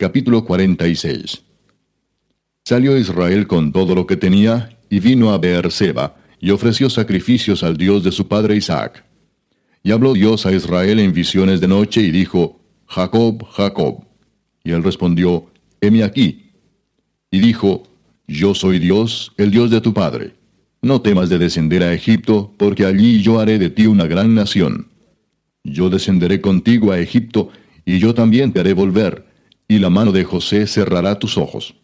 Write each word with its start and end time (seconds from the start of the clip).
Capítulo 0.00 0.44
46 0.44 1.42
Salió 2.64 2.96
Israel 2.96 3.48
con 3.48 3.72
todo 3.72 3.96
lo 3.96 4.06
que 4.06 4.16
tenía, 4.16 4.78
y 4.88 5.00
vino 5.00 5.32
a 5.32 5.38
Beerseba, 5.38 6.14
y 6.38 6.52
ofreció 6.52 6.88
sacrificios 6.88 7.64
al 7.64 7.76
Dios 7.76 8.04
de 8.04 8.12
su 8.12 8.28
padre 8.28 8.54
Isaac. 8.54 9.04
Y 9.82 9.90
habló 9.90 10.12
Dios 10.12 10.46
a 10.46 10.52
Israel 10.52 11.00
en 11.00 11.12
visiones 11.12 11.60
de 11.60 11.66
noche, 11.66 12.00
y 12.00 12.12
dijo, 12.12 12.60
Jacob, 12.86 13.44
Jacob. 13.50 14.04
Y 14.62 14.70
él 14.70 14.84
respondió, 14.84 15.50
heme 15.80 16.04
aquí. 16.04 16.52
Y 17.32 17.40
dijo, 17.40 17.82
Yo 18.28 18.54
soy 18.54 18.78
Dios, 18.78 19.32
el 19.36 19.50
Dios 19.50 19.68
de 19.72 19.80
tu 19.80 19.92
padre. 19.92 20.36
No 20.80 21.00
temas 21.00 21.28
de 21.28 21.38
descender 21.38 21.82
a 21.82 21.92
Egipto, 21.92 22.54
porque 22.56 22.86
allí 22.86 23.20
yo 23.20 23.40
haré 23.40 23.58
de 23.58 23.70
ti 23.70 23.88
una 23.88 24.06
gran 24.06 24.32
nación. 24.32 24.92
Yo 25.64 25.90
descenderé 25.90 26.40
contigo 26.40 26.92
a 26.92 27.00
Egipto, 27.00 27.50
y 27.84 27.98
yo 27.98 28.14
también 28.14 28.52
te 28.52 28.60
haré 28.60 28.74
volver 28.74 29.27
y 29.68 29.78
la 29.78 29.90
mano 29.90 30.12
de 30.12 30.24
José 30.24 30.66
cerrará 30.66 31.18
tus 31.18 31.36
ojos. 31.36 31.74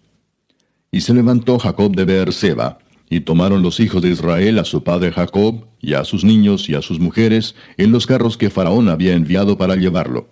Y 0.91 1.03
se 1.03 1.13
levantó 1.13 1.59
Jacob 1.59 1.95
de 1.95 2.07
Beerseba, 2.07 2.79
y 3.11 3.21
tomaron 3.21 3.63
los 3.63 3.79
hijos 3.79 4.01
de 4.01 4.09
Israel 4.09 4.59
a 4.59 4.65
su 4.65 4.83
padre 4.83 5.13
Jacob, 5.13 5.67
y 5.81 5.93
a 5.93 6.05
sus 6.05 6.25
niños 6.25 6.69
y 6.71 6.75
a 6.75 6.81
sus 6.81 6.99
mujeres, 6.99 7.55
en 7.77 7.93
los 7.93 8.07
carros 8.07 8.39
que 8.39 8.49
Faraón 8.49 8.89
había 8.89 9.13
enviado 9.13 9.59
para 9.59 9.77
llevarlo. 9.77 10.29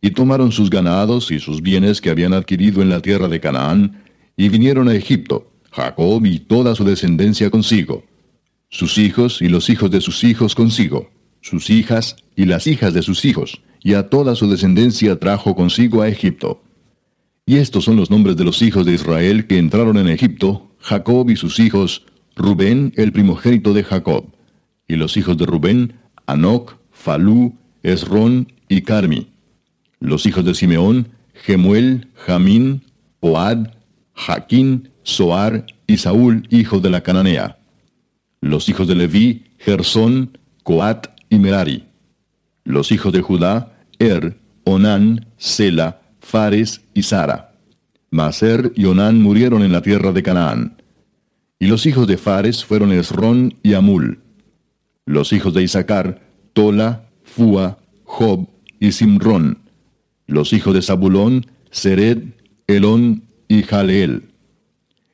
Y 0.00 0.12
tomaron 0.12 0.50
sus 0.50 0.70
ganados 0.70 1.30
y 1.30 1.38
sus 1.38 1.60
bienes 1.60 2.00
que 2.00 2.10
habían 2.10 2.32
adquirido 2.32 2.80
en 2.80 2.88
la 2.88 3.00
tierra 3.00 3.28
de 3.28 3.38
Canaán, 3.38 4.02
y 4.36 4.48
vinieron 4.48 4.88
a 4.88 4.94
Egipto, 4.94 5.52
Jacob 5.70 6.24
y 6.24 6.38
toda 6.38 6.74
su 6.74 6.84
descendencia 6.84 7.50
consigo, 7.50 8.04
sus 8.70 8.96
hijos 8.96 9.42
y 9.42 9.48
los 9.48 9.68
hijos 9.68 9.90
de 9.90 10.00
sus 10.00 10.24
hijos 10.24 10.54
consigo, 10.54 11.10
sus 11.42 11.68
hijas 11.68 12.16
y 12.34 12.46
las 12.46 12.66
hijas 12.66 12.94
de 12.94 13.02
sus 13.02 13.24
hijos, 13.26 13.60
y 13.82 13.94
a 13.94 14.08
toda 14.08 14.34
su 14.34 14.48
descendencia 14.48 15.18
trajo 15.18 15.54
consigo 15.54 16.02
a 16.02 16.08
Egipto. 16.08 16.62
Y 17.44 17.56
estos 17.56 17.84
son 17.84 17.96
los 17.96 18.10
nombres 18.10 18.36
de 18.36 18.44
los 18.44 18.62
hijos 18.62 18.86
de 18.86 18.94
Israel 18.94 19.46
que 19.46 19.58
entraron 19.58 19.96
en 19.96 20.08
Egipto, 20.08 20.70
Jacob 20.78 21.28
y 21.30 21.36
sus 21.36 21.58
hijos, 21.58 22.06
Rubén, 22.36 22.92
el 22.96 23.12
primogénito 23.12 23.74
de 23.74 23.82
Jacob, 23.82 24.26
y 24.86 24.96
los 24.96 25.16
hijos 25.16 25.36
de 25.36 25.46
Rubén, 25.46 25.94
Anoc, 26.26 26.76
Falú, 26.90 27.56
Esrón 27.82 28.52
y 28.68 28.82
Carmi. 28.82 29.28
Los 29.98 30.26
hijos 30.26 30.44
de 30.44 30.54
Simeón, 30.54 31.08
Gemuel, 31.34 32.08
Jamín, 32.14 32.82
Oad, 33.20 33.68
Jaquín, 34.14 34.90
Soar 35.02 35.66
y 35.86 35.96
Saúl, 35.96 36.46
hijo 36.50 36.78
de 36.80 36.90
la 36.90 37.02
Cananea. 37.02 37.58
Los 38.40 38.68
hijos 38.68 38.86
de 38.86 38.94
Leví, 38.94 39.44
Gersón, 39.58 40.38
Coat 40.62 41.08
y 41.28 41.38
Merari. 41.38 41.84
Los 42.64 42.92
hijos 42.92 43.12
de 43.12 43.22
Judá, 43.22 43.78
Er, 43.98 44.38
Onán, 44.64 45.26
Sela, 45.36 46.00
Fares 46.20 46.82
y 46.94 47.02
Sara. 47.02 47.54
Mas 48.10 48.42
Er 48.42 48.72
y 48.76 48.84
Onán 48.84 49.20
murieron 49.20 49.62
en 49.62 49.72
la 49.72 49.82
tierra 49.82 50.12
de 50.12 50.22
Canaán. 50.22 50.82
Y 51.58 51.66
los 51.66 51.86
hijos 51.86 52.06
de 52.06 52.18
Fares 52.18 52.64
fueron 52.64 52.92
Esrón 52.92 53.54
y 53.62 53.74
Amul. 53.74 54.20
Los 55.04 55.32
hijos 55.32 55.54
de 55.54 55.62
Isaacar, 55.62 56.22
Tola, 56.52 57.08
Fua, 57.22 57.78
Job 58.04 58.48
y 58.78 58.92
Simrón. 58.92 59.58
Los 60.26 60.52
hijos 60.52 60.74
de 60.74 60.82
Zabulón, 60.82 61.46
Sered, 61.70 62.34
Elón 62.66 63.24
y 63.48 63.62
Jaleel. 63.62 64.30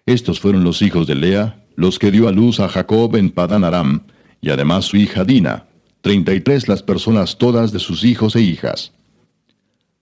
Estos 0.06 0.40
fueron 0.40 0.64
los 0.64 0.82
hijos 0.82 1.06
de 1.06 1.14
Lea, 1.14 1.64
los 1.76 1.98
que 1.98 2.10
dio 2.10 2.28
a 2.28 2.32
luz 2.32 2.60
a 2.60 2.68
Jacob 2.68 3.14
en 3.16 3.30
Padán 3.30 3.62
Aram, 3.62 4.00
y 4.40 4.50
además 4.50 4.86
su 4.86 4.96
hija 4.96 5.22
Dina, 5.24 5.67
treinta 6.00 6.34
y 6.34 6.40
tres 6.40 6.68
las 6.68 6.82
personas 6.82 7.38
todas 7.38 7.72
de 7.72 7.78
sus 7.78 8.04
hijos 8.04 8.36
e 8.36 8.42
hijas. 8.42 8.92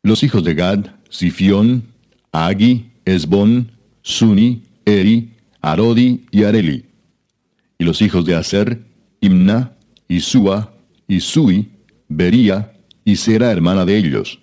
Los 0.02 0.22
hijos 0.22 0.44
de 0.44 0.54
Gad, 0.54 0.86
Sifión, 1.08 1.84
Agi, 2.32 2.90
Esbón, 3.04 3.72
Suni, 4.02 4.62
Eri, 4.84 5.32
Arodi 5.60 6.26
y 6.30 6.44
Areli. 6.44 6.84
Y 7.78 7.84
los 7.84 8.00
hijos 8.02 8.24
de 8.24 8.34
Aser, 8.34 8.84
Imna, 9.20 9.72
Isua, 10.08 10.74
Isui, 11.08 11.68
Bería, 12.08 12.72
y 13.04 13.16
Sera 13.16 13.50
hermana 13.50 13.84
de 13.84 13.96
ellos. 13.96 14.40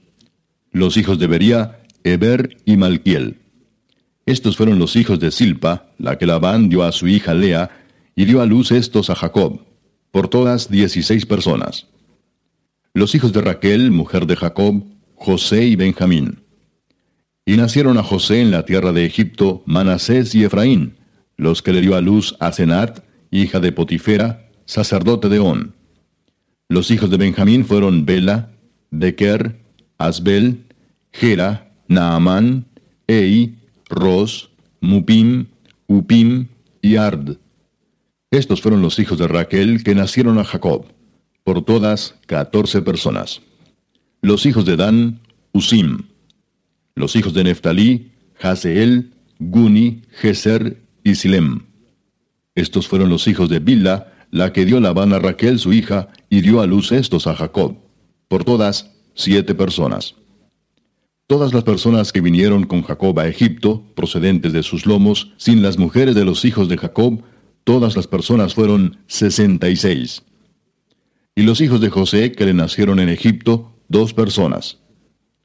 Los 0.71 0.97
hijos 0.97 1.19
de 1.19 1.27
Bería, 1.27 1.79
Eber 2.03 2.57
y 2.65 2.77
Malquiel. 2.77 3.37
Estos 4.25 4.55
fueron 4.55 4.79
los 4.79 4.95
hijos 4.95 5.19
de 5.19 5.31
Silpa, 5.31 5.87
la 5.97 6.17
que 6.17 6.25
Labán 6.25 6.69
dio 6.69 6.83
a 6.83 6.91
su 6.91 7.07
hija 7.07 7.33
Lea, 7.33 7.69
y 8.15 8.25
dio 8.25 8.41
a 8.41 8.45
luz 8.45 8.71
estos 8.71 9.09
a 9.09 9.15
Jacob, 9.15 9.61
por 10.13 10.27
todas 10.27 10.69
dieciséis 10.69 11.25
personas. 11.25 11.87
Los 12.93 13.15
hijos 13.15 13.33
de 13.33 13.41
Raquel, 13.41 13.89
mujer 13.89 14.27
de 14.27 14.35
Jacob, 14.35 14.83
José 15.15 15.65
y 15.65 15.75
Benjamín. 15.75 16.43
Y 17.47 17.57
nacieron 17.57 17.97
a 17.97 18.03
José 18.03 18.39
en 18.39 18.51
la 18.51 18.63
tierra 18.63 18.91
de 18.91 19.07
Egipto 19.07 19.63
Manasés 19.65 20.35
y 20.35 20.43
Efraín, 20.43 20.97
los 21.35 21.63
que 21.63 21.73
le 21.73 21.81
dio 21.81 21.95
a 21.95 22.01
luz 22.01 22.35
a 22.39 22.51
Senat, 22.51 23.03
hija 23.31 23.59
de 23.59 23.71
Potifera, 23.71 24.51
sacerdote 24.65 25.29
de 25.29 25.39
On. 25.39 25.73
Los 26.69 26.91
hijos 26.91 27.09
de 27.09 27.17
Benjamín 27.17 27.65
fueron 27.65 28.05
Bela, 28.05 28.51
Bequer, 28.91 29.59
Asbel, 29.97 30.63
Gera, 31.11 31.73
Naamán, 31.87 32.67
Ei, 33.07 33.55
Ros, 33.89 34.51
Mupim, 34.79 35.47
Upim 35.87 36.49
y 36.83 36.97
Ard. 36.97 37.37
Estos 38.33 38.61
fueron 38.63 38.81
los 38.81 38.97
hijos 38.97 39.19
de 39.19 39.27
Raquel 39.27 39.83
que 39.83 39.93
nacieron 39.93 40.39
a 40.39 40.43
Jacob, 40.43 40.87
por 41.43 41.63
todas 41.63 42.15
catorce 42.25 42.81
personas. 42.81 43.43
Los 44.23 44.47
hijos 44.47 44.65
de 44.65 44.75
Dan, 44.75 45.19
Usim. 45.51 45.99
Los 46.95 47.15
hijos 47.15 47.35
de 47.35 47.43
Neftalí, 47.43 48.11
Haseel, 48.41 49.13
Guni, 49.37 50.01
Geser 50.19 50.81
y 51.03 51.13
Silem. 51.13 51.59
Estos 52.55 52.87
fueron 52.87 53.09
los 53.09 53.27
hijos 53.27 53.49
de 53.49 53.59
Bila, 53.59 54.11
la 54.31 54.51
que 54.51 54.65
dio 54.65 54.79
Labán 54.79 55.13
a 55.13 55.19
Raquel 55.19 55.59
su 55.59 55.71
hija, 55.71 56.09
y 56.27 56.41
dio 56.41 56.59
a 56.59 56.65
luz 56.65 56.91
estos 56.91 57.27
a 57.27 57.35
Jacob, 57.35 57.77
por 58.29 58.45
todas 58.45 58.95
siete 59.13 59.53
personas. 59.53 60.15
Todas 61.27 61.53
las 61.53 61.63
personas 61.63 62.11
que 62.11 62.21
vinieron 62.21 62.65
con 62.65 62.81
Jacob 62.81 63.19
a 63.19 63.27
Egipto, 63.27 63.83
procedentes 63.93 64.53
de 64.53 64.63
sus 64.63 64.87
lomos, 64.87 65.33
sin 65.37 65.61
las 65.61 65.77
mujeres 65.77 66.15
de 66.15 66.25
los 66.25 66.45
hijos 66.45 66.67
de 66.67 66.79
Jacob, 66.79 67.21
todas 67.63 67.95
las 67.95 68.07
personas 68.07 68.53
fueron 68.53 68.97
sesenta 69.07 69.69
y 69.69 69.75
seis. 69.75 70.23
Y 71.35 71.43
los 71.43 71.61
hijos 71.61 71.81
de 71.81 71.89
José 71.89 72.31
que 72.31 72.45
le 72.45 72.53
nacieron 72.53 72.99
en 72.99 73.09
Egipto, 73.09 73.73
dos 73.87 74.13
personas. 74.13 74.79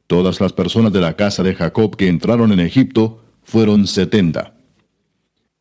Todas 0.06 0.40
las 0.40 0.52
personas 0.52 0.92
de 0.92 1.00
la 1.00 1.16
casa 1.16 1.42
de 1.42 1.54
Jacob 1.54 1.96
que 1.96 2.08
entraron 2.08 2.52
en 2.52 2.60
Egipto 2.60 3.22
fueron 3.42 3.86
setenta. 3.86 4.54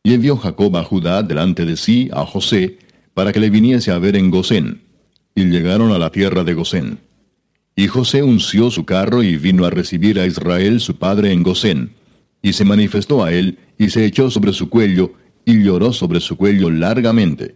Y 0.02 0.14
envió 0.14 0.36
Jacob 0.36 0.76
a 0.76 0.84
Judá 0.84 1.22
delante 1.22 1.64
de 1.64 1.76
sí 1.76 2.08
a 2.12 2.24
José, 2.24 2.78
para 3.14 3.32
que 3.32 3.40
le 3.40 3.50
viniese 3.50 3.90
a 3.90 3.98
ver 3.98 4.16
en 4.16 4.30
Gosén. 4.30 4.82
Y 5.34 5.44
llegaron 5.44 5.92
a 5.92 5.98
la 5.98 6.10
tierra 6.10 6.44
de 6.44 6.54
Gosén. 6.54 7.00
Y 7.76 7.86
José 7.86 8.22
unció 8.22 8.70
su 8.70 8.84
carro 8.84 9.22
y 9.22 9.36
vino 9.36 9.64
a 9.64 9.70
recibir 9.70 10.18
a 10.18 10.26
Israel 10.26 10.80
su 10.80 10.96
padre 10.96 11.32
en 11.32 11.42
Gosén. 11.42 11.94
Y 12.42 12.52
se 12.52 12.64
manifestó 12.64 13.24
a 13.24 13.32
él, 13.32 13.58
y 13.78 13.90
se 13.90 14.04
echó 14.04 14.30
sobre 14.30 14.52
su 14.52 14.68
cuello, 14.68 15.12
y 15.48 15.62
lloró 15.62 15.94
sobre 15.94 16.20
su 16.20 16.36
cuello 16.36 16.70
largamente. 16.70 17.54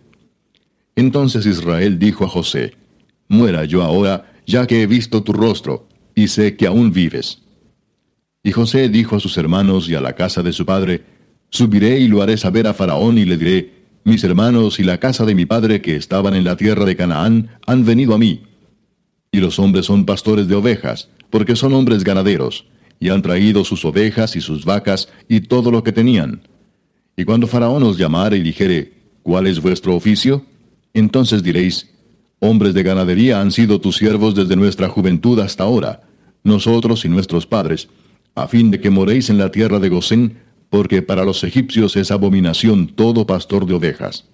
Entonces 0.96 1.44
Israel 1.44 1.98
dijo 1.98 2.24
a 2.24 2.28
José, 2.28 2.72
Muera 3.28 3.66
yo 3.66 3.82
ahora, 3.82 4.32
ya 4.46 4.66
que 4.66 4.80
he 4.80 4.86
visto 4.86 5.22
tu 5.22 5.34
rostro, 5.34 5.86
y 6.14 6.28
sé 6.28 6.56
que 6.56 6.66
aún 6.66 6.90
vives. 6.90 7.42
Y 8.42 8.52
José 8.52 8.88
dijo 8.88 9.16
a 9.16 9.20
sus 9.20 9.36
hermanos 9.36 9.90
y 9.90 9.94
a 9.94 10.00
la 10.00 10.14
casa 10.14 10.42
de 10.42 10.54
su 10.54 10.64
padre, 10.64 11.02
Subiré 11.50 12.00
y 12.00 12.08
lo 12.08 12.22
haré 12.22 12.38
saber 12.38 12.66
a 12.66 12.72
Faraón 12.72 13.18
y 13.18 13.26
le 13.26 13.36
diré, 13.36 13.74
Mis 14.04 14.24
hermanos 14.24 14.80
y 14.80 14.84
la 14.84 14.98
casa 14.98 15.26
de 15.26 15.34
mi 15.34 15.44
padre 15.44 15.82
que 15.82 15.94
estaban 15.94 16.34
en 16.34 16.44
la 16.44 16.56
tierra 16.56 16.86
de 16.86 16.96
Canaán 16.96 17.50
han 17.66 17.84
venido 17.84 18.14
a 18.14 18.18
mí. 18.18 18.40
Y 19.30 19.40
los 19.40 19.58
hombres 19.58 19.84
son 19.84 20.06
pastores 20.06 20.48
de 20.48 20.54
ovejas, 20.54 21.10
porque 21.28 21.56
son 21.56 21.74
hombres 21.74 22.04
ganaderos, 22.04 22.64
y 22.98 23.10
han 23.10 23.20
traído 23.20 23.66
sus 23.66 23.84
ovejas 23.84 24.34
y 24.34 24.40
sus 24.40 24.64
vacas 24.64 25.10
y 25.28 25.42
todo 25.42 25.70
lo 25.70 25.84
que 25.84 25.92
tenían 25.92 26.48
y 27.16 27.24
cuando 27.24 27.46
Faraón 27.46 27.82
os 27.82 27.98
llamare 27.98 28.38
y 28.38 28.42
dijere, 28.42 28.92
¿cuál 29.22 29.46
es 29.46 29.60
vuestro 29.60 29.94
oficio? 29.94 30.44
Entonces 30.94 31.42
diréis, 31.42 31.90
hombres 32.38 32.74
de 32.74 32.82
ganadería 32.82 33.40
han 33.40 33.52
sido 33.52 33.80
tus 33.80 33.96
siervos 33.96 34.34
desde 34.34 34.56
nuestra 34.56 34.88
juventud 34.88 35.38
hasta 35.40 35.64
ahora, 35.64 36.02
nosotros 36.42 37.04
y 37.04 37.08
nuestros 37.08 37.46
padres, 37.46 37.88
a 38.34 38.48
fin 38.48 38.70
de 38.70 38.80
que 38.80 38.90
moréis 38.90 39.30
en 39.30 39.38
la 39.38 39.50
tierra 39.50 39.78
de 39.78 39.88
Gosén, 39.88 40.38
porque 40.70 41.02
para 41.02 41.24
los 41.24 41.44
egipcios 41.44 41.96
es 41.96 42.10
abominación 42.10 42.88
todo 42.88 43.26
pastor 43.26 43.66
de 43.66 43.74
ovejas. 43.74 44.24